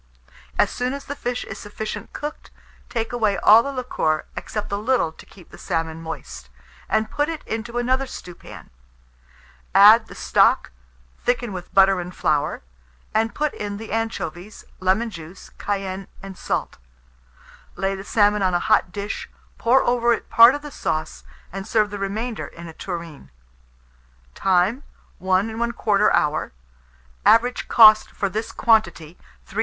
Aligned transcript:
As 0.57 0.71
soon 0.71 0.93
as 0.95 1.05
the 1.05 1.15
fish 1.15 1.43
is 1.45 1.59
sufficiently 1.59 2.09
cooked, 2.11 2.49
take 2.89 3.13
away 3.13 3.37
all 3.37 3.61
the 3.61 3.71
liquor, 3.71 4.25
except 4.35 4.71
a 4.71 4.75
little 4.77 5.11
to 5.11 5.25
keep 5.27 5.51
the 5.51 5.59
salmon 5.59 6.01
moist, 6.01 6.49
and 6.89 7.11
put 7.11 7.29
it 7.29 7.43
into 7.45 7.77
another 7.77 8.07
stewpan; 8.07 8.71
add 9.75 10.07
the 10.07 10.15
stock, 10.15 10.71
thicken 11.23 11.53
with 11.53 11.71
butter 11.71 11.99
and 12.01 12.15
flour, 12.15 12.63
and 13.13 13.35
put 13.35 13.53
in 13.53 13.77
the 13.77 13.91
anchovies, 13.91 14.65
lemon 14.79 15.11
juice, 15.11 15.51
cayenne, 15.59 16.07
and 16.23 16.35
salt; 16.35 16.79
lay 17.75 17.93
the 17.93 18.03
salmon 18.03 18.41
on 18.41 18.55
a 18.55 18.59
hot 18.73 18.91
dish, 18.91 19.29
pour 19.59 19.83
over 19.83 20.13
it 20.13 20.31
part 20.31 20.55
of 20.55 20.63
the 20.63 20.71
sauce, 20.71 21.23
and 21.53 21.67
serve 21.67 21.91
the 21.91 21.99
remainder 21.99 22.47
in 22.47 22.67
a 22.67 22.73
tureen. 22.73 23.29
Time. 24.33 24.81
1 25.19 25.47
1/4 25.59 26.09
hour. 26.11 26.53
Average 27.23 27.67
cost 27.67 28.09
for 28.09 28.29
this 28.29 28.51
quantity, 28.51 29.15
3s. 29.47 29.59